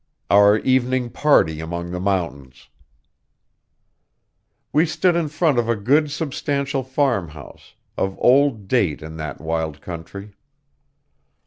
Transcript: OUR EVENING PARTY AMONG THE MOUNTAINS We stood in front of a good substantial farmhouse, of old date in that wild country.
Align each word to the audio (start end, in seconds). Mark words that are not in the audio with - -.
OUR 0.31 0.57
EVENING 0.63 1.11
PARTY 1.11 1.59
AMONG 1.59 1.91
THE 1.91 1.99
MOUNTAINS 1.99 2.69
We 4.73 4.87
stood 4.87 5.15
in 5.15 5.27
front 5.27 5.59
of 5.59 5.69
a 5.69 5.75
good 5.75 6.09
substantial 6.09 6.81
farmhouse, 6.81 7.75
of 7.97 8.17
old 8.17 8.67
date 8.67 9.03
in 9.03 9.17
that 9.17 9.39
wild 9.39 9.79
country. 9.79 10.33